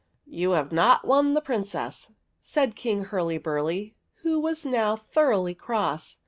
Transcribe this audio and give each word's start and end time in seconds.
''''You 0.41 0.53
have 0.53 0.71
not 0.71 1.05
won 1.05 1.35
the 1.35 1.41
Princess," 1.41 2.11
said 2.41 2.75
King 2.75 3.05
Hurlyburly, 3.05 3.93
who 4.23 4.39
was 4.39 4.65
now 4.65 4.95
thoroughly 4.95 5.53
cross. 5.53 6.17